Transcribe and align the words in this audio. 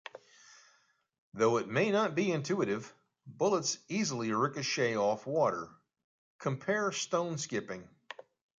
Though 1.35 1.57
it 1.57 1.67
may 1.67 1.91
not 1.91 2.15
be 2.15 2.31
intuitive, 2.31 2.91
bullets 3.27 3.77
easily 3.87 4.33
ricochet 4.33 4.97
off 4.97 5.27
water; 5.27 5.69
compare 6.39 6.91
stone 6.91 7.37
skipping. 7.37 7.87